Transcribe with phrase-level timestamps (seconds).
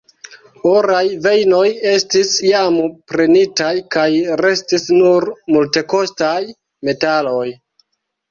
[0.67, 2.79] Oraj vejnoj estis jam
[3.11, 4.07] prenitaj kaj
[4.43, 6.41] restis nur multekostaj
[6.91, 7.47] metaloj.